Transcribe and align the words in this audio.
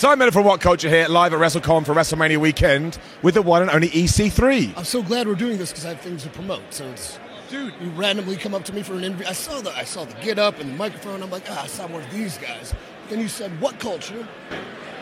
Simon 0.00 0.20
Miller 0.20 0.30
from 0.30 0.44
WhatCulture 0.44 0.88
here, 0.88 1.06
live 1.08 1.34
at 1.34 1.38
WrestleCon 1.38 1.84
for 1.84 1.92
WrestleMania 1.92 2.38
weekend 2.38 2.98
with 3.20 3.34
the 3.34 3.42
one 3.42 3.60
and 3.60 3.70
only 3.70 3.90
EC3. 3.90 4.74
I'm 4.74 4.84
so 4.84 5.02
glad 5.02 5.28
we're 5.28 5.34
doing 5.34 5.58
this 5.58 5.72
because 5.72 5.84
I 5.84 5.90
have 5.90 6.00
things 6.00 6.22
to 6.22 6.30
promote. 6.30 6.62
So 6.70 6.86
it's, 6.86 7.18
dude, 7.50 7.74
you 7.82 7.90
randomly 7.90 8.38
come 8.38 8.54
up 8.54 8.64
to 8.64 8.72
me 8.72 8.82
for 8.82 8.94
an 8.94 9.04
interview. 9.04 9.26
I 9.26 9.34
saw 9.34 9.60
the 9.60 9.76
I 9.76 9.84
saw 9.84 10.06
the 10.06 10.14
get 10.22 10.38
up 10.38 10.58
and 10.58 10.70
the 10.70 10.74
microphone. 10.74 11.22
I'm 11.22 11.28
like, 11.28 11.42
ah, 11.50 11.64
I 11.64 11.66
saw 11.66 11.86
one 11.86 12.02
of 12.02 12.10
these 12.10 12.38
guys. 12.38 12.72
Then 13.10 13.20
you 13.20 13.28
said, 13.28 13.50
what 13.60 13.78
culture? 13.78 14.26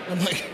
I'm 0.09 0.19
like, 0.19 0.51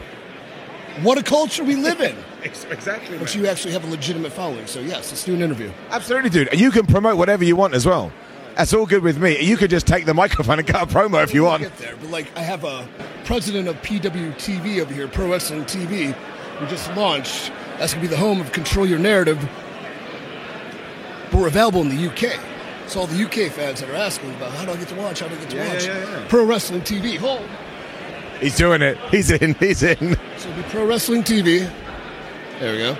what 1.00 1.16
a 1.16 1.22
culture 1.22 1.64
we 1.64 1.76
live 1.76 2.02
in. 2.02 2.14
exactly. 2.42 3.16
But 3.16 3.34
you 3.34 3.46
actually 3.46 3.72
have 3.72 3.84
a 3.84 3.90
legitimate 3.90 4.32
following. 4.32 4.66
So 4.66 4.80
yes, 4.80 5.10
let's 5.10 5.24
do 5.24 5.32
an 5.32 5.40
interview. 5.40 5.72
Absolutely, 5.88 6.28
dude. 6.28 6.48
And 6.48 6.60
you 6.60 6.70
can 6.70 6.84
promote 6.84 7.16
whatever 7.16 7.44
you 7.44 7.56
want 7.56 7.72
as 7.72 7.86
well. 7.86 8.12
That's 8.56 8.72
all 8.72 8.86
good 8.86 9.02
with 9.02 9.18
me. 9.18 9.40
You 9.42 9.56
could 9.56 9.70
just 9.70 9.86
take 9.86 10.04
the 10.06 10.14
microphone 10.14 10.58
and 10.60 10.68
cut 10.68 10.82
a 10.82 10.86
promo 10.86 11.22
if 11.24 11.34
you 11.34 11.42
We'll 11.42 11.50
want. 11.52 11.62
Get 11.64 11.76
there, 11.78 11.96
but 11.96 12.10
like 12.10 12.36
I 12.36 12.40
have 12.40 12.64
a 12.64 12.88
president 13.24 13.66
of 13.68 13.76
PWTV 13.82 14.80
over 14.80 14.94
here, 14.94 15.08
Pro 15.08 15.28
Wrestling 15.30 15.64
TV, 15.64 16.12
who 16.12 16.66
just 16.66 16.88
launched. 16.94 17.50
That's 17.78 17.92
gonna 17.92 18.02
be 18.02 18.08
the 18.08 18.16
home 18.16 18.40
of 18.40 18.52
Control 18.52 18.86
Your 18.86 19.00
Narrative. 19.00 19.38
But 21.30 21.40
we're 21.40 21.48
available 21.48 21.80
in 21.80 21.88
the 21.88 22.06
UK. 22.08 22.38
So 22.86 23.00
all 23.00 23.06
the 23.06 23.24
UK 23.24 23.50
fans 23.50 23.80
that 23.80 23.90
are 23.90 23.96
asking 23.96 24.30
about 24.36 24.52
how 24.52 24.66
do 24.66 24.72
I 24.72 24.76
get 24.76 24.88
to 24.88 24.94
watch, 24.94 25.20
how 25.20 25.28
do 25.28 25.34
I 25.34 25.38
get 25.38 25.50
to 25.50 25.56
Yeah, 25.56 25.74
watch 25.74 25.86
yeah, 25.86 25.98
yeah. 25.98 26.26
Pro 26.28 26.44
Wrestling 26.44 26.82
TV. 26.82 27.16
Hold. 27.16 27.42
He's 28.40 28.56
doing 28.56 28.82
it. 28.82 28.98
He's 29.10 29.30
in. 29.30 29.54
He's 29.54 29.82
in. 29.82 29.96
So 29.98 30.48
it'll 30.48 30.54
be 30.54 30.62
Pro 30.68 30.86
Wrestling 30.86 31.22
TV. 31.22 31.68
There 32.60 32.72
we 32.72 32.78
go. 32.78 32.96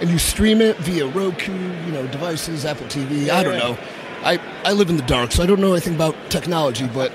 And 0.00 0.10
you 0.10 0.18
stream 0.18 0.60
it 0.60 0.76
via 0.78 1.06
Roku, 1.06 1.52
you 1.52 1.92
know, 1.92 2.06
devices, 2.08 2.64
Apple 2.66 2.86
TV. 2.88 3.30
I 3.30 3.42
don't 3.42 3.58
know. 3.58 3.78
I, 4.24 4.40
I 4.64 4.72
live 4.72 4.90
in 4.90 4.96
the 4.96 5.02
dark, 5.02 5.32
so 5.32 5.42
I 5.42 5.46
don't 5.46 5.60
know 5.60 5.72
anything 5.72 5.94
about 5.94 6.16
technology, 6.30 6.88
but 6.92 7.12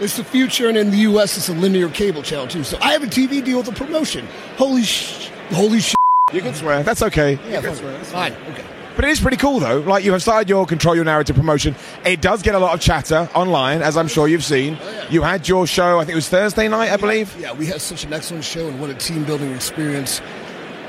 it's 0.00 0.16
the 0.16 0.24
future, 0.24 0.68
and 0.68 0.76
in 0.76 0.90
the 0.90 0.98
U.S., 0.98 1.36
it's 1.36 1.48
a 1.48 1.54
linear 1.54 1.88
cable 1.88 2.22
channel 2.22 2.46
too. 2.46 2.64
So 2.64 2.78
I 2.80 2.92
have 2.92 3.02
a 3.02 3.06
TV 3.06 3.42
deal 3.42 3.58
with 3.58 3.68
a 3.68 3.72
promotion. 3.72 4.26
Holy 4.56 4.82
sh! 4.82 5.30
Holy 5.50 5.80
sh! 5.80 5.94
You 6.32 6.42
can 6.42 6.54
swear. 6.54 6.82
That's 6.82 7.02
okay. 7.02 7.38
Yeah, 7.48 7.60
fine. 7.60 7.74
Swear. 7.76 7.92
That's 7.92 8.12
fine. 8.12 8.32
Okay. 8.50 8.64
But 8.96 9.04
it 9.04 9.10
is 9.10 9.20
pretty 9.20 9.36
cool, 9.36 9.60
though. 9.60 9.80
Like, 9.80 10.04
you 10.04 10.12
have 10.12 10.22
started 10.22 10.48
your 10.48 10.66
Control 10.66 10.94
Your 10.94 11.04
Narrative 11.04 11.36
promotion. 11.36 11.76
It 12.04 12.20
does 12.22 12.42
get 12.42 12.54
a 12.54 12.58
lot 12.58 12.74
of 12.74 12.80
chatter 12.80 13.28
online, 13.34 13.82
as 13.82 13.96
I'm 13.96 14.08
sure 14.08 14.26
you've 14.26 14.44
seen. 14.44 14.78
Oh, 14.80 15.06
you 15.10 15.22
had 15.22 15.46
your 15.46 15.66
show, 15.66 15.98
I 15.98 16.04
think 16.04 16.12
it 16.12 16.16
was 16.16 16.28
Thursday 16.28 16.66
night, 16.66 16.90
I 16.90 16.96
believe. 16.96 17.34
Yeah, 17.38 17.52
we 17.52 17.66
had 17.66 17.80
such 17.80 18.04
an 18.04 18.12
excellent 18.12 18.44
show 18.44 18.66
and 18.68 18.80
what 18.80 18.88
a 18.88 18.94
team 18.94 19.24
building 19.24 19.52
experience. 19.52 20.20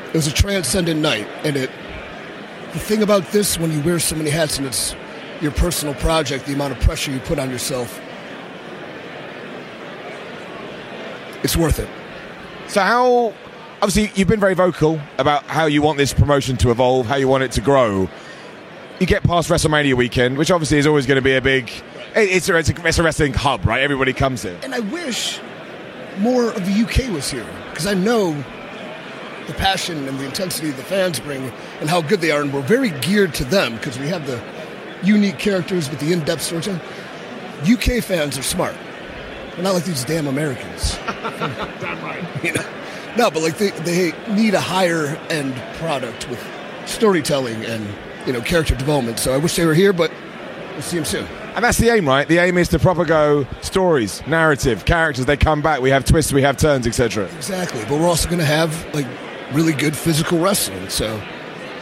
It 0.07 0.13
was 0.13 0.28
a 0.28 0.34
transcendent 0.34 1.02
night, 1.02 1.28
and 1.44 1.56
it. 1.57 1.69
The 2.74 2.80
thing 2.80 3.03
about 3.03 3.31
this, 3.31 3.59
when 3.59 3.72
you 3.72 3.81
wear 3.81 4.00
so 4.00 4.16
many 4.16 4.30
hats 4.30 4.57
and 4.57 4.68
it's 4.68 4.96
your 5.42 5.52
personal 5.52 5.94
project, 5.96 6.46
the 6.46 6.53
amount 6.53 6.74
of 6.74 6.80
pressure 6.80 7.12
you 7.12 7.20
put 7.20 7.40
on 7.40 7.50
yourself, 7.50 8.00
it's 11.44 11.56
worth 11.56 11.80
it. 11.80 11.90
So, 12.68 12.81
how. 12.81 13.34
Obviously, 13.80 14.12
you've 14.16 14.28
been 14.28 14.40
very 14.40 14.56
vocal 14.56 15.00
about 15.20 15.44
how 15.44 15.68
you 15.68 15.84
want 15.84 16.00
this 16.00 16.12
promotion 16.12 16.58
to 16.58 16.72
evolve, 16.72 17.06
how 17.06 17.16
you 17.16 17.28
want 17.28 17.44
it 17.44 17.52
to 17.52 17.62
grow. 17.62 18.09
You 19.00 19.06
get 19.06 19.22
past 19.22 19.52
WrestleMania 19.52 19.94
weekend, 19.94 20.36
which 20.36 20.50
obviously 20.50 20.80
is 20.80 20.88
always 20.88 21.06
going 21.06 21.18
to 21.18 21.22
be 21.22 21.36
a 21.36 21.42
big. 21.42 21.69
It's 22.16 22.50
a, 22.50 22.58
it's 22.58 22.69
a, 22.69 22.88
it's 22.88 22.98
a 22.98 23.04
wrestling 23.04 23.34
hub, 23.36 23.68
right? 23.68 23.84
Everybody 23.84 24.14
comes 24.14 24.42
here. 24.42 24.59
And 24.64 24.74
I 24.74 24.80
wish 24.80 25.40
more 26.18 26.46
of 26.46 26.66
the 26.66 26.72
UK 26.72 27.14
was 27.14 27.30
here 27.30 27.46
because 27.69 27.86
I 27.86 27.94
know 27.94 28.31
the 29.46 29.54
passion 29.54 30.08
and 30.08 30.19
the 30.19 30.25
intensity 30.25 30.72
the 30.72 30.81
fans 30.81 31.19
bring 31.19 31.52
and 31.80 31.88
how 31.88 32.02
good 32.02 32.19
they 32.19 32.31
are, 32.31 32.42
and 32.42 32.52
we're 32.52 32.62
very 32.62 32.90
geared 33.02 33.36
to 33.36 33.46
them 33.46 33.75
because 33.75 34.00
we 34.00 34.08
have 34.08 34.25
the 34.25 34.42
unique 35.03 35.38
characters 35.38 35.90
with 35.90 36.00
the 36.00 36.12
in-depth 36.12 36.41
storytelling. 36.41 36.81
UK 37.63 38.03
fans 38.03 38.38
are 38.38 38.44
smart. 38.44 38.75
They're 39.56 39.63
not 39.63 39.74
like 39.74 39.85
these 39.85 40.06
damn 40.06 40.28
Americans. 40.28 40.96
damn 41.06 42.03
right. 42.03 42.44
You 42.44 42.53
know? 42.53 42.66
No, 43.18 43.31
but 43.31 43.41
like 43.41 43.57
they, 43.57 43.72
they 43.72 44.12
need 44.31 44.53
a 44.53 44.59
higher 44.59 45.18
end 45.30 45.56
product 45.80 46.30
with 46.30 46.40
storytelling 46.86 47.66
and 47.66 47.88
you 48.28 48.34
know 48.34 48.41
character 48.41 48.75
development. 48.75 49.18
So 49.18 49.34
I 49.34 49.38
wish 49.38 49.56
they 49.56 49.66
were 49.66 49.74
here, 49.74 49.91
but 49.91 50.12
we'll 50.74 50.84
see 50.84 50.97
them 50.97 51.06
soon. 51.06 51.25
And 51.56 51.63
that's 51.63 51.80
the 51.80 51.90
aim, 51.90 52.07
right? 52.07 52.28
The 52.28 52.38
aim 52.38 52.59
is 52.59 52.68
to 52.69 52.80
proper 52.80 53.03
go 53.03 53.47
stories, 53.62 54.22
narrative, 54.28 54.86
characters. 54.86 55.25
They 55.25 55.38
come 55.38 55.63
back. 55.63 55.81
We 55.81 55.90
have 55.90 56.06
twists, 56.06 56.31
we 56.31 56.44
have 56.44 56.57
turns, 56.57 56.86
etc. 56.86 57.25
Exactly, 57.36 57.81
but 57.86 58.00
we're 58.00 58.07
also 58.07 58.28
going 58.28 58.40
to 58.40 58.46
have 58.46 58.94
like 58.94 59.07
really 59.52 59.74
good 59.74 59.97
physical 59.97 60.38
wrestling, 60.38 60.88
so 60.90 61.19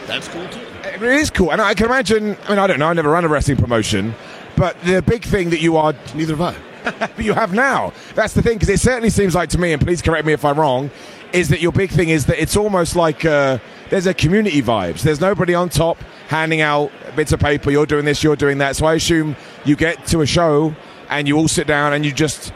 that's 0.06 0.28
cool 0.28 0.48
too. 0.48 0.65
It 0.94 1.02
is 1.02 1.30
cool, 1.30 1.52
and 1.52 1.60
I 1.60 1.74
can 1.74 1.86
imagine. 1.86 2.36
I 2.44 2.50
mean, 2.50 2.58
I 2.58 2.66
don't 2.66 2.78
know. 2.78 2.88
I 2.88 2.92
never 2.92 3.10
run 3.10 3.24
a 3.24 3.28
wrestling 3.28 3.56
promotion, 3.56 4.14
but 4.56 4.80
the 4.82 5.02
big 5.02 5.24
thing 5.24 5.50
that 5.50 5.60
you 5.60 5.76
are, 5.76 5.94
Neither 6.14 6.36
have 6.36 6.56
I. 6.56 7.10
you 7.18 7.32
have 7.32 7.52
now. 7.52 7.92
That's 8.14 8.34
the 8.34 8.42
thing, 8.42 8.54
because 8.54 8.68
it 8.68 8.80
certainly 8.80 9.10
seems 9.10 9.34
like 9.34 9.48
to 9.50 9.58
me, 9.58 9.72
and 9.72 9.82
please 9.82 10.00
correct 10.00 10.26
me 10.26 10.32
if 10.32 10.44
I'm 10.44 10.58
wrong, 10.58 10.90
is 11.32 11.48
that 11.48 11.60
your 11.60 11.72
big 11.72 11.90
thing 11.90 12.08
is 12.08 12.26
that 12.26 12.40
it's 12.40 12.56
almost 12.56 12.96
like 12.96 13.24
uh, 13.24 13.58
there's 13.90 14.06
a 14.06 14.14
community 14.14 14.62
vibes. 14.62 15.02
There's 15.02 15.20
nobody 15.20 15.54
on 15.54 15.68
top 15.68 15.98
handing 16.28 16.60
out 16.60 16.90
bits 17.14 17.32
of 17.32 17.40
paper. 17.40 17.70
You're 17.70 17.86
doing 17.86 18.04
this, 18.04 18.22
you're 18.22 18.36
doing 18.36 18.58
that. 18.58 18.76
So 18.76 18.86
I 18.86 18.94
assume 18.94 19.36
you 19.64 19.76
get 19.76 20.06
to 20.06 20.20
a 20.20 20.26
show 20.26 20.74
and 21.08 21.26
you 21.28 21.36
all 21.36 21.48
sit 21.48 21.66
down 21.66 21.92
and 21.92 22.04
you 22.04 22.12
just 22.12 22.52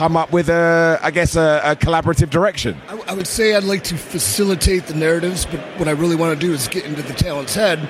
come 0.00 0.16
up 0.16 0.32
with 0.32 0.48
a, 0.48 0.98
I 1.02 1.10
guess, 1.10 1.36
a, 1.36 1.60
a 1.62 1.76
collaborative 1.76 2.30
direction. 2.30 2.74
I, 2.88 2.98
I 3.08 3.12
would 3.12 3.26
say 3.26 3.54
I'd 3.54 3.64
like 3.64 3.84
to 3.84 3.98
facilitate 3.98 4.86
the 4.86 4.94
narratives, 4.94 5.44
but 5.44 5.60
what 5.78 5.88
I 5.88 5.90
really 5.90 6.16
want 6.16 6.40
to 6.40 6.46
do 6.46 6.54
is 6.54 6.68
get 6.68 6.86
into 6.86 7.02
the 7.02 7.12
talent's 7.12 7.54
head. 7.54 7.86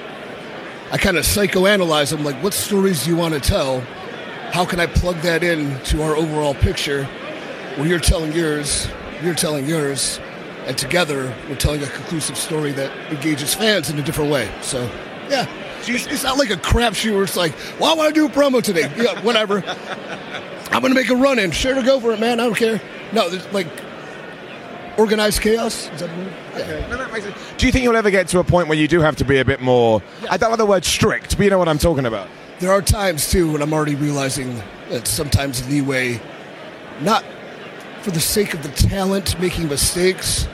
I 0.90 0.98
kind 0.98 1.16
of 1.16 1.24
psychoanalyze 1.24 2.10
them, 2.10 2.24
like 2.24 2.34
what 2.42 2.52
stories 2.52 3.04
do 3.04 3.10
you 3.10 3.16
want 3.16 3.34
to 3.34 3.40
tell? 3.40 3.78
How 4.50 4.64
can 4.64 4.80
I 4.80 4.86
plug 4.86 5.18
that 5.18 5.44
in 5.44 5.80
to 5.84 6.02
our 6.02 6.16
overall 6.16 6.52
picture? 6.52 7.04
Where 7.76 7.86
you're 7.86 8.00
telling 8.00 8.32
yours, 8.32 8.88
you're 9.22 9.36
telling 9.36 9.68
yours, 9.68 10.18
and 10.66 10.76
together 10.76 11.32
we're 11.48 11.54
telling 11.54 11.80
a 11.80 11.86
conclusive 11.86 12.36
story 12.36 12.72
that 12.72 12.90
engages 13.12 13.54
fans 13.54 13.88
in 13.88 14.00
a 14.00 14.02
different 14.02 14.32
way. 14.32 14.50
So, 14.62 14.82
yeah, 15.28 15.46
it's, 15.78 16.08
it's 16.08 16.24
not 16.24 16.38
like 16.38 16.50
a 16.50 16.56
crapshoot 16.56 17.14
where 17.14 17.22
it's 17.22 17.36
like, 17.36 17.54
well, 17.78 17.92
I 17.92 17.94
want 17.94 18.12
to 18.12 18.20
do 18.20 18.26
a 18.26 18.28
promo 18.28 18.60
today. 18.60 18.92
Yeah, 18.96 19.22
whatever. 19.22 19.62
I'm 20.80 20.82
going 20.84 20.94
to 20.94 20.98
make 20.98 21.10
a 21.10 21.22
run 21.22 21.38
in. 21.38 21.50
Sure 21.50 21.74
to 21.74 21.82
go 21.82 22.00
for 22.00 22.10
it, 22.12 22.20
man. 22.20 22.40
I 22.40 22.44
don't 22.44 22.56
care. 22.56 22.80
No, 23.12 23.28
there's 23.28 23.46
like 23.52 23.66
organized 24.96 25.42
chaos. 25.42 25.90
Is 25.92 26.00
that 26.00 26.08
the 26.08 26.16
word? 26.16 26.32
Yeah. 26.56 26.88
No, 26.88 26.96
that 26.96 27.12
makes 27.12 27.26
sense. 27.26 27.36
Do 27.58 27.66
you 27.66 27.72
think 27.72 27.84
you'll 27.84 27.96
ever 27.96 28.10
get 28.10 28.28
to 28.28 28.38
a 28.38 28.44
point 28.44 28.66
where 28.66 28.78
you 28.78 28.88
do 28.88 29.00
have 29.02 29.14
to 29.16 29.24
be 29.24 29.40
a 29.40 29.44
bit 29.44 29.60
more? 29.60 30.00
I 30.30 30.38
don't 30.38 30.48
like 30.48 30.56
the 30.56 30.64
word 30.64 30.86
strict, 30.86 31.36
but 31.36 31.44
you 31.44 31.50
know 31.50 31.58
what 31.58 31.68
I'm 31.68 31.76
talking 31.76 32.06
about. 32.06 32.28
There 32.60 32.72
are 32.72 32.80
times 32.80 33.30
too 33.30 33.52
when 33.52 33.60
I'm 33.60 33.74
already 33.74 33.94
realizing 33.94 34.62
that 34.88 35.06
sometimes 35.06 35.68
leeway, 35.68 36.18
not 37.02 37.26
for 38.00 38.10
the 38.10 38.20
sake 38.20 38.54
of 38.54 38.62
the 38.62 38.70
talent 38.70 39.38
making 39.38 39.68
mistakes, 39.68 40.48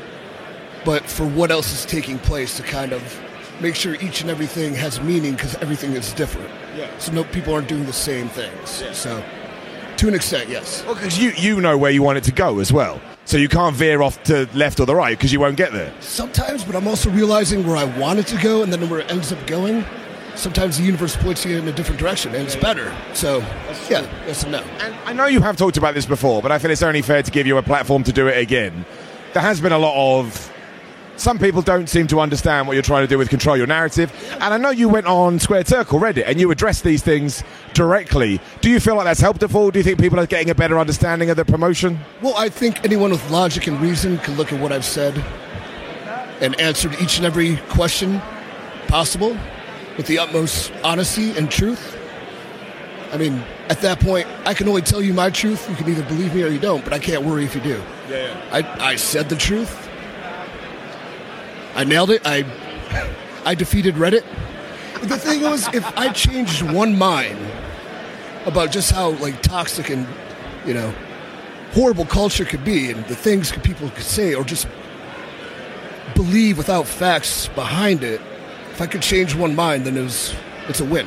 but 0.84 1.04
for 1.04 1.24
what 1.24 1.52
else 1.52 1.72
is 1.72 1.86
taking 1.86 2.18
place 2.18 2.56
to 2.56 2.64
kind 2.64 2.92
of 2.92 3.20
make 3.60 3.76
sure 3.76 3.94
each 4.00 4.22
and 4.22 4.30
everything 4.30 4.74
has 4.74 5.00
meaning 5.00 5.34
because 5.34 5.54
everything 5.58 5.92
is 5.92 6.12
different. 6.14 6.50
Yeah. 6.76 6.90
So 6.98 7.12
no 7.12 7.22
people 7.22 7.54
aren't 7.54 7.68
doing 7.68 7.86
the 7.86 7.92
same 7.92 8.28
things. 8.28 8.82
So 8.92 9.22
to 9.98 10.08
an 10.08 10.14
extent, 10.14 10.48
yes. 10.48 10.84
Well, 10.84 10.94
because 10.94 11.18
you 11.18 11.30
you 11.30 11.60
know 11.60 11.76
where 11.78 11.90
you 11.90 12.02
want 12.02 12.18
it 12.18 12.24
to 12.24 12.32
go 12.32 12.58
as 12.60 12.72
well, 12.72 13.00
so 13.24 13.36
you 13.36 13.48
can't 13.48 13.74
veer 13.74 14.02
off 14.02 14.22
to 14.24 14.48
left 14.54 14.80
or 14.80 14.86
the 14.86 14.94
right 14.94 15.16
because 15.16 15.32
you 15.32 15.40
won't 15.40 15.56
get 15.56 15.72
there. 15.72 15.92
Sometimes, 16.00 16.64
but 16.64 16.74
I'm 16.76 16.86
also 16.86 17.10
realizing 17.10 17.66
where 17.66 17.76
I 17.76 17.84
want 17.98 18.18
it 18.18 18.26
to 18.28 18.40
go 18.42 18.62
and 18.62 18.72
then 18.72 18.88
where 18.88 19.00
it 19.00 19.10
ends 19.10 19.32
up 19.32 19.46
going. 19.46 19.84
sometimes 20.36 20.78
the 20.78 20.84
universe 20.84 21.16
points 21.16 21.44
you 21.44 21.56
in 21.56 21.66
a 21.68 21.72
different 21.72 21.98
direction, 22.00 22.34
and 22.34 22.44
it's 22.44 22.56
better. 22.56 22.94
So, 23.14 23.38
yeah, 23.88 24.06
yes 24.26 24.42
and 24.42 24.52
no. 24.52 24.58
And 24.80 24.94
I 25.04 25.12
know 25.12 25.26
you 25.26 25.40
have 25.40 25.56
talked 25.56 25.76
about 25.76 25.94
this 25.94 26.06
before, 26.06 26.42
but 26.42 26.52
I 26.52 26.58
feel 26.58 26.70
it's 26.70 26.82
only 26.82 27.02
fair 27.02 27.22
to 27.22 27.30
give 27.30 27.46
you 27.46 27.56
a 27.56 27.62
platform 27.62 28.04
to 28.04 28.12
do 28.12 28.28
it 28.28 28.38
again. 28.38 28.84
There 29.32 29.42
has 29.42 29.60
been 29.60 29.72
a 29.72 29.78
lot 29.78 30.20
of. 30.20 30.52
Some 31.16 31.38
people 31.38 31.62
don't 31.62 31.88
seem 31.88 32.06
to 32.08 32.20
understand 32.20 32.66
what 32.66 32.74
you're 32.74 32.82
trying 32.82 33.02
to 33.02 33.08
do 33.08 33.16
with 33.16 33.30
control 33.30 33.56
your 33.56 33.66
narrative. 33.66 34.12
And 34.32 34.44
I 34.44 34.58
know 34.58 34.70
you 34.70 34.88
went 34.88 35.06
on 35.06 35.38
Square 35.38 35.64
Circle 35.64 35.98
Reddit 35.98 36.24
and 36.26 36.38
you 36.38 36.50
addressed 36.50 36.84
these 36.84 37.02
things 37.02 37.42
directly. 37.72 38.40
Do 38.60 38.70
you 38.70 38.80
feel 38.80 38.96
like 38.96 39.04
that's 39.04 39.20
helped 39.20 39.42
at 39.42 39.54
all? 39.54 39.70
Do 39.70 39.78
you 39.78 39.82
think 39.82 39.98
people 39.98 40.20
are 40.20 40.26
getting 40.26 40.50
a 40.50 40.54
better 40.54 40.78
understanding 40.78 41.30
of 41.30 41.36
the 41.36 41.44
promotion? 41.44 41.98
Well, 42.20 42.34
I 42.36 42.50
think 42.50 42.84
anyone 42.84 43.10
with 43.10 43.30
logic 43.30 43.66
and 43.66 43.80
reason 43.80 44.18
can 44.18 44.36
look 44.36 44.52
at 44.52 44.60
what 44.60 44.72
I've 44.72 44.84
said 44.84 45.16
and 46.40 46.58
answered 46.60 46.94
each 47.00 47.16
and 47.16 47.24
every 47.26 47.56
question 47.70 48.20
possible 48.88 49.36
with 49.96 50.06
the 50.06 50.18
utmost 50.18 50.70
honesty 50.84 51.36
and 51.36 51.50
truth. 51.50 51.98
I 53.12 53.16
mean, 53.16 53.42
at 53.70 53.80
that 53.80 54.00
point, 54.00 54.26
I 54.44 54.52
can 54.52 54.68
only 54.68 54.82
tell 54.82 55.00
you 55.00 55.14
my 55.14 55.30
truth. 55.30 55.68
You 55.70 55.76
can 55.76 55.88
either 55.88 56.02
believe 56.04 56.34
me 56.34 56.42
or 56.42 56.48
you 56.48 56.58
don't, 56.58 56.84
but 56.84 56.92
I 56.92 56.98
can't 56.98 57.24
worry 57.24 57.44
if 57.44 57.54
you 57.54 57.62
do. 57.62 57.82
Yeah, 58.10 58.16
yeah. 58.16 58.48
I, 58.52 58.90
I 58.90 58.96
said 58.96 59.28
the 59.30 59.36
truth. 59.36 59.85
I 61.76 61.84
nailed 61.84 62.10
it. 62.10 62.22
I 62.24 62.44
I 63.44 63.54
defeated 63.54 63.94
Reddit. 63.96 64.24
The 65.02 65.18
thing 65.18 65.42
was, 65.42 65.68
if 65.74 65.86
I 65.96 66.10
changed 66.10 66.62
one 66.62 66.96
mind 66.98 67.38
about 68.46 68.72
just 68.72 68.90
how 68.90 69.10
like 69.10 69.42
toxic 69.42 69.90
and 69.90 70.06
you 70.64 70.72
know 70.72 70.92
horrible 71.72 72.06
culture 72.06 72.46
could 72.46 72.64
be, 72.64 72.90
and 72.90 73.04
the 73.06 73.14
things 73.14 73.52
people 73.52 73.90
could 73.90 74.04
say, 74.04 74.34
or 74.34 74.42
just 74.42 74.66
believe 76.14 76.56
without 76.56 76.86
facts 76.86 77.48
behind 77.48 78.02
it, 78.02 78.22
if 78.70 78.80
I 78.80 78.86
could 78.86 79.02
change 79.02 79.34
one 79.34 79.54
mind, 79.54 79.84
then 79.84 79.98
it 79.98 80.02
was 80.02 80.34
it's 80.68 80.80
a 80.80 80.84
win. 80.84 81.06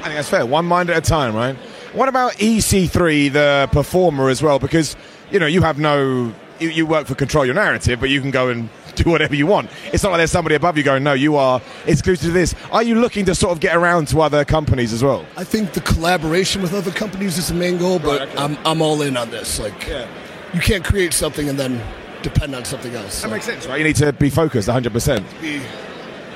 I 0.00 0.04
think 0.04 0.14
that's 0.14 0.28
fair. 0.28 0.46
One 0.46 0.66
mind 0.66 0.88
at 0.88 0.96
a 0.96 1.00
time, 1.00 1.34
right? 1.34 1.56
What 1.92 2.08
about 2.08 2.34
EC3, 2.34 3.32
the 3.32 3.68
performer, 3.72 4.28
as 4.28 4.40
well? 4.40 4.60
Because 4.60 4.94
you 5.32 5.40
know 5.40 5.46
you 5.46 5.62
have 5.62 5.80
no, 5.80 6.32
you, 6.60 6.68
you 6.68 6.86
work 6.86 7.08
for 7.08 7.16
control 7.16 7.44
your 7.44 7.56
narrative, 7.56 7.98
but 7.98 8.08
you 8.08 8.20
can 8.20 8.30
go 8.30 8.48
and 8.48 8.68
do 8.96 9.10
whatever 9.10 9.34
you 9.34 9.46
want. 9.46 9.70
It's 9.92 10.02
not 10.02 10.10
like 10.10 10.18
there's 10.18 10.30
somebody 10.32 10.54
above 10.54 10.76
you 10.76 10.82
going, 10.82 11.02
no, 11.04 11.12
you 11.12 11.36
are 11.36 11.60
exclusive 11.86 12.26
to 12.26 12.32
this. 12.32 12.54
Are 12.72 12.82
you 12.82 12.96
looking 12.96 13.24
to 13.26 13.34
sort 13.34 13.52
of 13.52 13.60
get 13.60 13.76
around 13.76 14.08
to 14.08 14.20
other 14.20 14.44
companies 14.44 14.92
as 14.92 15.02
well? 15.04 15.24
I 15.36 15.44
think 15.44 15.72
the 15.72 15.80
collaboration 15.80 16.62
with 16.62 16.74
other 16.74 16.90
companies 16.90 17.38
is 17.38 17.48
the 17.48 17.54
main 17.54 17.78
goal, 17.78 17.98
but 17.98 18.20
Right, 18.20 18.28
okay. 18.28 18.38
I'm 18.42 18.56
I'm 18.64 18.82
all 18.82 19.02
in 19.02 19.16
on 19.16 19.30
this. 19.30 19.58
Like, 19.58 19.86
Yeah. 19.88 20.06
you 20.54 20.60
can't 20.60 20.84
create 20.84 21.12
something 21.12 21.48
and 21.48 21.58
then 21.58 21.80
depend 22.22 22.54
on 22.54 22.64
something 22.64 22.94
else. 22.94 23.22
That 23.22 23.30
makes 23.30 23.44
sense, 23.44 23.66
right? 23.66 23.78
You 23.78 23.84
need 23.84 23.96
to 23.96 24.12
be 24.12 24.30
focused 24.30 24.68
100%. 24.68 25.24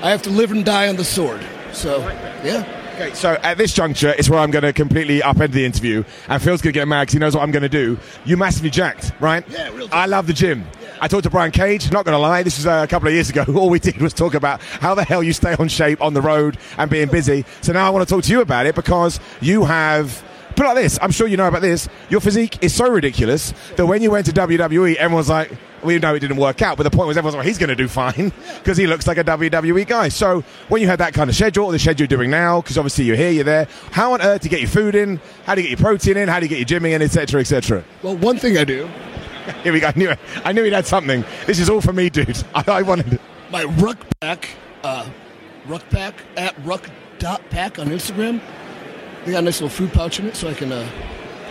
I 0.02 0.10
have 0.10 0.22
to 0.22 0.30
live 0.30 0.52
and 0.52 0.64
die 0.64 0.88
on 0.88 0.96
the 0.96 1.04
sword. 1.04 1.40
So, 1.72 1.98
yeah. 2.44 2.64
Okay, 3.00 3.14
so 3.14 3.38
at 3.43 3.56
this 3.56 3.73
juncture, 3.73 4.14
it's 4.19 4.29
where 4.29 4.38
I'm 4.38 4.50
going 4.50 4.62
to 4.62 4.75
completely 4.75 5.20
upend 5.20 5.52
the 5.52 5.64
interview, 5.64 6.05
and 6.29 6.43
Phil's 6.43 6.61
going 6.61 6.75
to 6.75 6.79
get 6.79 6.87
mad 6.87 7.05
because 7.05 7.14
he 7.14 7.19
knows 7.19 7.35
what 7.35 7.43
I'm 7.43 7.50
going 7.50 7.62
to 7.62 7.69
do. 7.70 7.99
You 8.26 8.37
massively 8.37 8.69
jacked, 8.69 9.12
right? 9.20 9.43
Yeah, 9.49 9.75
real 9.75 9.88
I 9.91 10.05
love 10.05 10.26
the 10.26 10.35
gym. 10.35 10.67
I 11.00 11.08
talked 11.08 11.23
to 11.23 11.31
Brian 11.31 11.50
Cage. 11.50 11.91
Not 11.91 12.05
going 12.05 12.14
to 12.14 12.19
lie, 12.19 12.43
this 12.43 12.58
was 12.58 12.67
uh, 12.67 12.82
a 12.85 12.87
couple 12.87 13.08
of 13.08 13.14
years 13.14 13.31
ago. 13.31 13.47
All 13.56 13.70
we 13.70 13.79
did 13.79 13.97
was 14.02 14.12
talk 14.12 14.35
about 14.35 14.61
how 14.61 14.94
the 14.94 15.02
hell 15.02 15.23
you 15.23 15.32
stay 15.32 15.55
on 15.55 15.69
shape 15.69 16.02
on 16.02 16.12
the 16.12 16.20
road 16.20 16.58
and 16.76 16.91
being 16.91 17.08
busy. 17.08 17.47
So 17.62 17.73
now 17.73 17.87
I 17.87 17.88
want 17.91 18.06
to 18.06 18.14
talk 18.14 18.23
to 18.25 18.31
you 18.31 18.43
about 18.43 18.67
it 18.67 18.75
because 18.75 19.19
you 19.41 19.64
have. 19.64 20.23
Put 20.56 20.67
it 20.67 20.75
like 20.75 20.76
this, 20.76 20.99
I'm 21.00 21.12
sure 21.12 21.26
you 21.26 21.38
know 21.38 21.49
about 21.49 21.62
this. 21.62 21.88
Your 22.11 22.20
physique 22.20 22.62
is 22.62 22.75
so 22.75 22.91
ridiculous 22.91 23.55
that 23.76 23.87
when 23.87 24.02
you 24.02 24.11
went 24.11 24.26
to 24.26 24.32
WWE, 24.32 24.97
everyone's 24.97 25.31
like, 25.31 25.52
we 25.82 25.98
know 25.98 26.14
it 26.14 26.20
didn't 26.20 26.36
work 26.36 26.62
out, 26.62 26.76
but 26.76 26.82
the 26.84 26.90
point 26.90 27.08
was 27.08 27.16
everyone's 27.16 27.36
like, 27.36 27.46
he's 27.46 27.58
going 27.58 27.68
to 27.68 27.76
do 27.76 27.88
fine 27.88 28.32
because 28.58 28.76
he 28.76 28.86
looks 28.86 29.06
like 29.06 29.18
a 29.18 29.24
WWE 29.24 29.86
guy. 29.86 30.08
So 30.08 30.42
when 30.68 30.82
you 30.82 30.88
had 30.88 31.00
that 31.00 31.14
kind 31.14 31.28
of 31.30 31.36
schedule, 31.36 31.66
or 31.66 31.72
the 31.72 31.78
schedule 31.78 32.02
you're 32.02 32.18
doing 32.18 32.30
now, 32.30 32.60
because 32.60 32.78
obviously 32.78 33.04
you're 33.04 33.16
here, 33.16 33.30
you're 33.30 33.44
there, 33.44 33.68
how 33.92 34.12
on 34.12 34.22
earth 34.22 34.42
do 34.42 34.46
you 34.46 34.50
get 34.50 34.60
your 34.60 34.68
food 34.70 34.94
in? 34.94 35.20
How 35.44 35.54
do 35.54 35.62
you 35.62 35.68
get 35.68 35.78
your 35.78 35.84
protein 35.84 36.16
in? 36.16 36.28
How 36.28 36.40
do 36.40 36.46
you 36.46 36.50
get 36.50 36.70
your 36.70 36.80
gymming 36.80 36.92
in, 36.92 37.02
etc., 37.02 37.40
etc.? 37.40 37.84
Well, 38.02 38.16
one 38.16 38.38
thing 38.38 38.58
I 38.58 38.64
do, 38.64 38.88
Here 39.62 39.72
we 39.72 39.80
go. 39.80 39.88
I 39.88 39.92
knew 39.96 40.10
it. 40.10 40.18
I 40.44 40.52
knew 40.52 40.62
he'd 40.64 40.72
had 40.72 40.86
something. 40.86 41.24
This 41.46 41.58
is 41.58 41.68
all 41.70 41.80
for 41.80 41.92
me, 41.92 42.10
dude. 42.10 42.42
I, 42.54 42.64
I 42.68 42.82
wanted. 42.82 43.18
my 43.50 43.64
Ruck 43.64 43.98
Pack, 44.20 44.50
uh, 44.84 45.08
Ruck 45.66 45.88
Pack 45.90 46.14
at 46.36 46.54
Ruck 46.64 46.88
dot 47.18 47.42
Pack 47.50 47.78
on 47.78 47.88
Instagram. 47.88 48.40
They 49.24 49.32
got 49.32 49.38
a 49.40 49.42
nice 49.42 49.60
little 49.60 49.68
food 49.74 49.92
pouch 49.92 50.20
in 50.20 50.26
it, 50.26 50.36
so 50.36 50.48
I 50.48 50.54
can 50.54 50.72
uh, 50.72 50.88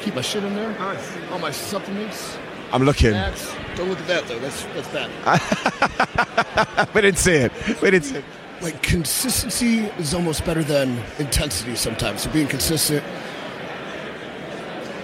keep 0.01 0.15
my 0.15 0.21
shit 0.21 0.43
in 0.43 0.55
there. 0.55 0.71
Nice. 0.79 1.17
All 1.31 1.39
my 1.39 1.51
supplements, 1.51 2.37
I'm 2.71 2.83
looking. 2.83 3.11
snacks. 3.11 3.51
Don't 3.75 3.89
look 3.89 3.99
at 3.99 4.07
that 4.07 4.27
though. 4.27 4.39
That's 4.39 4.63
that's 4.65 4.87
bad. 4.89 6.89
We 6.93 7.01
didn't 7.01 7.19
see 7.19 7.33
it. 7.33 7.51
We 7.81 7.91
didn't 7.91 8.05
see 8.05 8.17
it. 8.17 8.25
like 8.61 8.81
consistency 8.81 9.79
is 9.99 10.13
almost 10.13 10.45
better 10.45 10.63
than 10.63 11.01
intensity 11.17 11.75
sometimes. 11.75 12.21
So 12.23 12.31
being 12.31 12.47
consistent. 12.47 13.03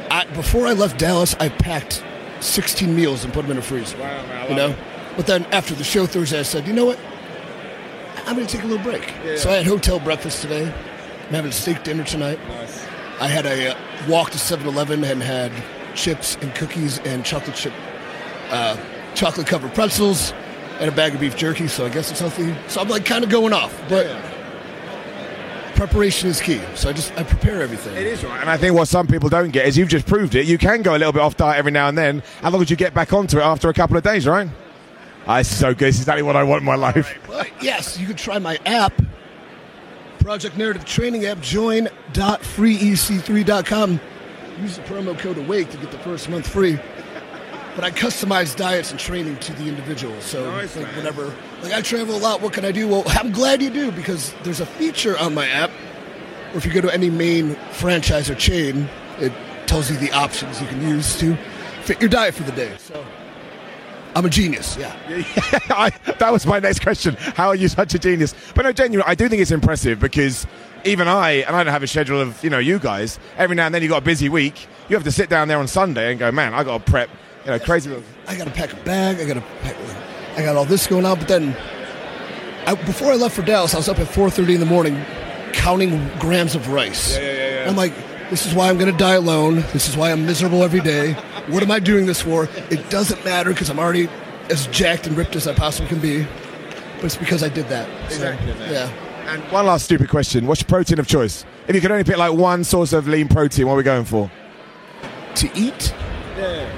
I, 0.10 0.26
before 0.34 0.68
I 0.68 0.74
left 0.74 0.98
Dallas, 0.98 1.36
I 1.40 1.50
packed 1.50 2.04
16 2.40 2.96
meals 2.96 3.24
and 3.24 3.34
put 3.34 3.44
them 3.44 3.52
in 3.52 3.58
a 3.58 3.62
freezer. 3.62 3.98
Wow, 3.98 4.26
man, 4.28 4.50
you 4.50 4.56
know. 4.56 4.70
it. 4.70 4.78
But 5.16 5.28
then 5.28 5.46
after 5.46 5.74
the 5.74 5.84
show 5.84 6.06
Thursday, 6.06 6.40
I 6.40 6.44
said, 6.44 6.68
you 6.68 6.74
know 6.74 6.86
what? 6.86 7.00
I'm 8.26 8.36
going 8.36 8.48
to 8.48 8.52
take 8.56 8.64
a 8.64 8.68
little 8.68 8.84
break. 8.84 9.14
So 9.38 9.50
I 9.52 9.56
had 9.56 9.66
hotel 9.66 10.00
breakfast 10.00 10.42
today. 10.42 10.66
I'm 10.66 11.34
having 11.34 11.50
a 11.50 11.54
steak 11.54 11.84
dinner 11.84 12.04
tonight. 12.04 12.40
I 13.20 13.28
had 13.28 13.46
a 13.46 13.74
uh, 13.74 13.78
walk 14.08 14.32
to 14.32 14.38
7-Eleven 14.38 15.04
and 15.04 15.22
had 15.22 15.52
chips 15.96 16.36
and 16.42 16.54
cookies 16.56 17.00
and 17.00 17.26
chocolate 17.26 17.56
chip, 17.56 17.74
uh, 18.50 18.78
chocolate 19.16 19.48
covered 19.48 19.74
pretzels 19.74 20.34
and 20.80 20.90
a 20.90 20.96
bag 20.96 21.14
of 21.14 21.20
beef 21.22 21.36
jerky. 21.36 21.68
So 21.68 21.86
I 21.86 21.90
guess 21.90 22.10
it's 22.12 22.20
healthy. 22.20 22.54
So 22.68 22.82
I'm 22.82 22.90
like 22.90 23.06
kind 23.06 23.24
of 23.24 23.30
going 23.30 23.54
off, 23.54 23.74
but 23.90 24.08
preparation 25.76 26.30
is 26.30 26.42
key. 26.42 26.60
So 26.76 26.90
I 26.90 26.94
just 26.94 27.12
I 27.18 27.24
prepare 27.24 27.62
everything. 27.62 27.96
It 27.96 28.08
is 28.08 28.24
right. 28.24 28.42
And 28.42 28.50
I 28.50 28.58
think 28.58 28.74
what 28.76 28.88
some 28.88 29.06
people 29.08 29.30
don't 29.30 29.52
get 29.52 29.68
is 29.68 29.78
you've 29.78 29.90
just 29.90 30.08
proved 30.08 30.36
it. 30.36 30.46
You 30.46 30.58
can 30.58 30.82
go 30.82 30.96
a 30.96 30.98
little 30.98 31.14
bit 31.14 31.22
off 31.22 31.38
diet 31.38 31.58
every 31.58 31.72
now 31.72 31.88
and 31.90 31.98
then, 31.98 32.24
as 32.42 32.54
long 32.54 32.62
as 32.62 32.70
you 32.70 32.76
get 32.76 32.94
back 32.94 33.14
onto 33.14 33.40
it 33.40 33.44
after 33.44 33.70
a 33.70 33.74
couple 33.74 33.98
of 33.98 34.04
days, 34.04 34.28
right? 34.28 34.50
This 35.28 35.52
is 35.52 35.58
so 35.58 35.74
good. 35.74 35.88
This 35.88 35.96
is 35.96 36.02
exactly 36.02 36.22
what 36.24 36.36
I 36.36 36.44
want 36.44 36.62
in 36.62 36.66
my 36.66 36.76
life. 36.76 37.18
Yes, 37.62 37.98
you 37.98 38.06
can 38.06 38.16
try 38.16 38.38
my 38.38 38.60
app, 38.66 38.94
Project 40.20 40.58
Narrative 40.58 40.86
Training 40.86 41.26
app. 41.26 41.42
Join.freec3.com. 41.42 44.00
Use 44.62 44.78
the 44.78 44.84
promo 44.84 45.18
code 45.18 45.38
AWAKE 45.38 45.70
to 45.72 45.78
get 45.78 45.92
the 45.92 46.00
first 46.00 46.30
month 46.30 46.48
free. 46.48 46.80
But 47.76 47.84
I 47.84 47.92
customize 47.92 48.56
diets 48.56 48.92
and 48.92 49.00
training 49.00 49.38
to 49.40 49.54
the 49.54 49.68
individual. 49.68 50.20
So 50.22 50.50
Nice, 50.50 50.78
like 50.78 50.88
whatever. 50.96 51.34
Like 51.62 51.74
I 51.74 51.82
travel 51.82 52.16
a 52.16 52.18
lot. 52.18 52.42
What 52.42 52.54
can 52.54 52.64
I 52.64 52.72
do? 52.72 52.88
Well, 52.88 53.04
I'm 53.08 53.32
glad 53.32 53.62
you 53.62 53.70
do 53.70 53.92
because 53.92 54.34
there's 54.44 54.62
a 54.62 54.66
feature 54.66 55.18
on 55.18 55.34
my 55.34 55.48
app. 55.48 55.72
Or 56.54 56.58
if 56.58 56.66
you 56.66 56.72
go 56.72 56.80
to 56.80 56.94
any 56.94 57.10
main 57.10 57.56
franchise 57.74 58.30
or 58.30 58.36
chain, 58.36 58.88
it 59.20 59.34
tells 59.68 59.92
you 59.92 59.98
the 59.98 60.12
options 60.14 60.62
you 60.62 60.68
can 60.68 60.82
use 60.82 61.20
to 61.20 61.36
fit 61.84 62.00
your 62.00 62.10
diet 62.10 62.34
for 62.34 62.44
the 62.44 62.54
day. 62.54 62.74
So 62.78 63.06
I'm 64.16 64.26
a 64.26 64.30
genius. 64.30 64.78
Yeah. 64.78 64.96
I, 65.70 65.92
that 66.20 66.32
was 66.32 66.46
my 66.46 66.60
next 66.60 66.80
question. 66.82 67.16
How 67.20 67.50
are 67.50 67.56
you 67.56 67.68
such 67.68 67.94
a 67.94 68.00
genius? 68.00 68.34
But 68.56 68.64
no, 68.64 68.72
genuinely, 68.72 69.10
I 69.10 69.14
do 69.14 69.28
think 69.28 69.42
it's 69.42 69.52
impressive 69.52 70.00
because 70.00 70.48
even 70.86 71.10
I, 71.10 71.32
and 71.32 71.54
I 71.54 71.64
don't 71.64 71.74
have 71.74 71.84
a 71.84 71.88
schedule 71.88 72.22
of 72.22 72.42
you 72.42 72.50
know 72.50 72.60
you 72.60 72.80
guys. 72.80 73.20
Every 73.38 73.58
now 73.58 73.66
and 73.66 73.76
then 73.76 73.84
you 73.84 73.90
got 73.90 74.04
a 74.04 74.06
busy 74.06 74.30
week. 74.30 74.68
You 74.88 74.96
have 74.96 75.04
to 75.04 75.12
sit 75.12 75.30
down 75.30 75.50
there 75.50 75.58
on 75.58 75.68
Sunday 75.68 76.12
and 76.12 76.20
go, 76.20 76.32
man, 76.32 76.54
I 76.54 76.64
got 76.64 76.86
to 76.86 76.92
prep. 76.92 77.10
You 77.44 77.52
know, 77.52 77.60
crazy. 77.60 77.94
I 78.28 78.38
got 78.38 78.46
to 78.46 78.54
pack 78.54 78.72
a 78.72 78.78
bag. 78.78 79.20
I 79.20 79.26
got 79.26 79.34
to 79.34 79.42
pack. 79.62 79.76
I 80.38 80.42
got 80.44 80.56
all 80.56 80.66
this 80.66 80.88
going 80.88 81.06
on. 81.06 81.20
But 81.20 81.28
then, 81.28 81.56
I, 82.66 82.76
before 82.86 83.12
I 83.12 83.16
left 83.16 83.36
for 83.36 83.42
Dallas, 83.42 83.74
I 83.74 83.78
was 83.78 83.90
up 83.90 84.00
at 84.00 84.08
4:30 84.08 84.56
in 84.56 84.60
the 84.62 84.66
morning, 84.66 85.04
counting 85.52 86.10
grams 86.20 86.56
of 86.56 86.70
rice. 86.70 87.18
Yeah, 87.18 87.22
yeah, 87.22 87.32
yeah, 87.32 87.64
yeah. 87.64 87.70
I'm 87.70 87.76
like, 87.76 87.94
this 88.30 88.46
is 88.46 88.54
why 88.54 88.70
I'm 88.70 88.78
going 88.78 88.92
to 88.92 88.98
die 88.98 89.16
alone. 89.16 89.56
This 89.74 89.90
is 89.90 89.98
why 89.98 90.12
I'm 90.12 90.26
miserable 90.26 90.64
every 90.64 90.80
day. 90.80 91.18
What 91.48 91.62
am 91.62 91.72
I 91.72 91.80
doing 91.80 92.06
this 92.06 92.22
for? 92.22 92.50
It 92.70 92.90
doesn't 92.90 93.24
matter 93.24 93.52
because 93.52 93.70
I'm 93.70 93.80
already 93.80 94.10
as 94.50 94.68
jacked 94.68 95.08
and 95.08 95.16
ripped 95.16 95.36
as 95.36 95.48
I 95.48 95.54
possibly 95.54 95.90
can 95.90 96.00
be. 96.00 96.26
But 96.96 97.06
it's 97.06 97.18
because 97.18 97.44
I 97.44 97.50
did 97.50 97.68
that. 97.70 97.88
Exactly 98.06 98.48
yeah. 98.72 98.90
And 99.28 99.44
one 99.52 99.66
last 99.66 99.86
stupid 99.86 100.10
question: 100.10 100.48
What's 100.48 100.62
your 100.62 100.68
protein 100.68 101.00
of 101.00 101.08
choice? 101.08 101.46
If 101.68 101.76
you 101.76 101.82
could 101.82 101.92
only 101.92 102.04
pick 102.04 102.18
like 102.18 102.34
one 102.34 102.64
source 102.64 102.94
of 102.94 103.08
lean 103.08 103.28
protein, 103.28 103.68
what 103.68 103.74
are 103.74 103.78
we 103.78 103.84
going 103.84 104.06
for? 104.06 104.32
To 105.36 105.50
eat, 105.56 105.94
Yeah. 106.38 106.70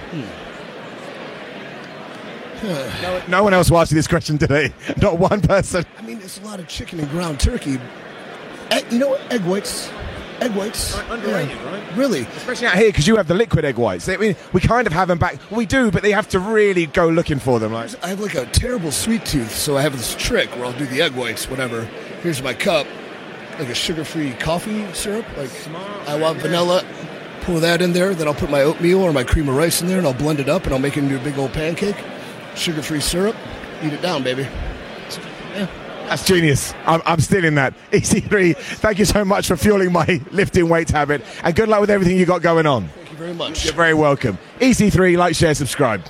No 3.27 3.43
one 3.43 3.53
else 3.53 3.69
will 3.69 3.77
ask 3.79 3.91
you 3.91 3.95
this 3.95 4.07
question 4.07 4.37
today. 4.37 4.73
Not 5.01 5.19
one 5.19 5.41
person. 5.41 5.85
I 5.97 6.01
mean, 6.01 6.17
it's 6.17 6.39
a 6.39 6.43
lot 6.43 6.59
of 6.59 6.67
chicken 6.67 6.99
and 6.99 7.09
ground 7.09 7.39
turkey. 7.39 7.79
Egg, 8.71 8.91
you 8.91 8.97
know 8.99 9.09
what? 9.09 9.21
Egg 9.31 9.41
whites. 9.43 9.89
Egg 10.39 10.51
whites. 10.55 10.95
underrated, 11.09 11.49
Yeah. 11.55 11.71
right? 11.71 11.83
Really? 11.95 12.21
Especially 12.37 12.67
out 12.67 12.75
here 12.75 12.89
because 12.89 13.07
you 13.07 13.15
have 13.15 13.27
the 13.27 13.33
liquid 13.33 13.65
egg 13.65 13.77
whites. 13.77 14.07
I 14.07 14.17
mean, 14.17 14.35
we 14.53 14.61
kind 14.61 14.85
of 14.85 14.93
have 14.93 15.07
them 15.07 15.17
back. 15.17 15.37
We 15.49 15.65
do, 15.65 15.89
but 15.91 16.03
they 16.03 16.11
have 16.11 16.27
to 16.29 16.39
really 16.39 16.85
go 16.85 17.07
looking 17.09 17.39
for 17.39 17.59
them. 17.59 17.73
Like, 17.73 17.91
I 18.03 18.09
have 18.09 18.19
like 18.19 18.35
a 18.35 18.45
terrible 18.45 18.91
sweet 18.91 19.25
tooth, 19.25 19.53
so 19.55 19.77
I 19.77 19.81
have 19.81 19.97
this 19.97 20.15
trick 20.15 20.49
where 20.55 20.65
I'll 20.65 20.73
do 20.77 20.85
the 20.85 21.01
egg 21.01 21.13
whites, 21.15 21.49
whatever. 21.49 21.87
Here's 22.21 22.41
my 22.43 22.53
cup, 22.53 22.85
like 23.57 23.69
a 23.69 23.75
sugar-free 23.75 24.33
coffee 24.33 24.85
syrup. 24.93 25.25
Like 25.37 25.49
I 26.07 26.17
want 26.19 26.39
vanilla. 26.39 26.83
Pour 27.41 27.59
that 27.61 27.81
in 27.81 27.93
there. 27.93 28.13
Then 28.13 28.27
I'll 28.27 28.33
put 28.33 28.49
my 28.51 28.61
oatmeal 28.61 29.01
or 29.01 29.13
my 29.13 29.23
cream 29.23 29.47
of 29.47 29.55
rice 29.55 29.81
in 29.81 29.87
there, 29.87 29.97
and 29.97 30.05
I'll 30.05 30.13
blend 30.13 30.39
it 30.41 30.49
up, 30.49 30.65
and 30.65 30.73
I'll 30.73 30.79
make 30.79 30.97
it 30.97 31.03
into 31.03 31.15
a 31.15 31.23
big 31.23 31.37
old 31.37 31.53
pancake. 31.53 31.95
Sugar-free 32.55 32.99
syrup. 32.99 33.35
Eat 33.83 33.93
it 33.93 34.01
down, 34.01 34.21
baby. 34.23 34.45
Yeah. 36.07 36.15
That's 36.15 36.25
genius. 36.25 36.73
I'm, 36.85 37.01
I'm 37.05 37.19
stealing 37.19 37.55
that. 37.55 37.73
EC3, 37.91 38.55
thank 38.55 38.97
you 38.97 39.05
so 39.05 39.25
much 39.25 39.47
for 39.47 39.57
fueling 39.57 39.91
my 39.91 40.21
lifting 40.31 40.69
weights 40.69 40.91
habit, 40.91 41.21
and 41.43 41.53
good 41.53 41.67
luck 41.67 41.81
with 41.81 41.89
everything 41.89 42.17
you 42.17 42.25
got 42.25 42.41
going 42.41 42.65
on. 42.65 42.87
Thank 42.87 43.11
you 43.11 43.17
very 43.17 43.33
much. 43.33 43.65
You're 43.65 43.73
very 43.73 43.93
welcome. 43.93 44.37
EC3, 44.59 45.17
like, 45.17 45.35
share, 45.35 45.53
subscribe. 45.53 46.01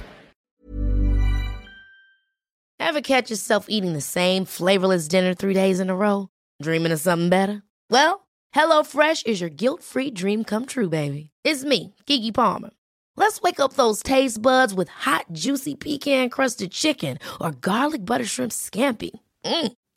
Ever 2.79 3.01
catch 3.01 3.31
yourself 3.31 3.65
eating 3.69 3.93
the 3.93 4.01
same 4.01 4.45
flavorless 4.45 5.07
dinner 5.07 5.33
three 5.33 5.55
days 5.55 5.79
in 5.79 5.89
a 5.89 5.95
row? 5.95 6.29
Dreaming 6.61 6.91
of 6.91 6.99
something 6.99 7.29
better? 7.29 7.63
Well, 7.89 8.27
HelloFresh 8.55 9.25
is 9.25 9.41
your 9.41 9.49
guilt-free 9.49 10.11
dream 10.11 10.43
come 10.43 10.65
true, 10.67 10.89
baby. 10.89 11.31
It's 11.43 11.63
me, 11.65 11.95
Keke 12.05 12.33
Palmer. 12.33 12.69
Let's 13.15 13.41
wake 13.41 13.59
up 13.59 13.73
those 13.73 14.03
taste 14.03 14.41
buds 14.41 14.75
with 14.75 14.89
hot, 14.89 15.25
juicy 15.31 15.73
pecan-crusted 15.73 16.71
chicken 16.71 17.17
or 17.41 17.51
garlic 17.51 18.05
butter 18.05 18.25
shrimp 18.25 18.51
scampi. 18.51 19.09
Mm. 19.43 19.73